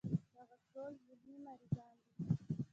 [0.35, 2.15] دغه ټول ذهني مريضان دي